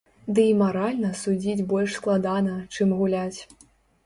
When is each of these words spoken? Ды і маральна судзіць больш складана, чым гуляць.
Ды 0.37 0.45
і 0.51 0.53
маральна 0.61 1.11
судзіць 1.23 1.67
больш 1.75 1.91
складана, 2.01 2.57
чым 2.79 2.97
гуляць. 3.05 3.39